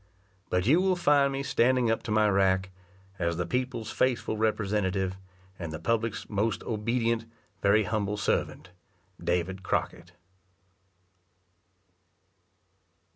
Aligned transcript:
But 0.49 0.65
you 0.65 0.81
will 0.81 0.95
find 0.95 1.31
me 1.31 1.43
standing 1.43 1.91
up 1.91 2.01
to 2.01 2.11
my 2.11 2.27
rack, 2.27 2.71
as 3.19 3.37
the 3.37 3.45
people's 3.45 3.91
faithful 3.91 4.35
representative, 4.35 5.15
and 5.59 5.71
the 5.71 5.77
public's 5.77 6.27
most 6.27 6.63
obedient, 6.63 7.25
very 7.61 7.83
humble 7.83 8.17
servant, 8.17 8.71
DAVID 9.23 9.61
CROCKETT. 9.61 10.13